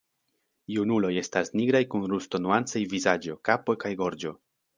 Junuloj 0.77 1.11
estas 1.21 1.53
nigraj 1.59 1.81
kun 1.91 2.07
rusto-nuancaj 2.15 2.83
vizaĝo, 2.95 3.37
kapo 3.51 3.79
kaj 3.87 3.95
gorĝo. 4.03 4.35